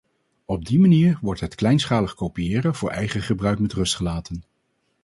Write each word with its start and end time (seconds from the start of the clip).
Op 0.45 0.65
die 0.65 0.79
manier 0.79 1.17
wordt 1.21 1.39
het 1.41 1.55
kleinschalig 1.55 2.13
kopiëren 2.15 2.75
voor 2.75 2.89
eigen 2.89 3.21
gebruik 3.21 3.59
met 3.59 3.73
rust 3.73 3.95
gelaten. 3.95 4.43